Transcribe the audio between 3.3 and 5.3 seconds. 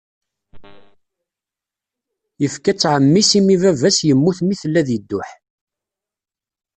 imi bab-as yemmut mi tella di dduḥ.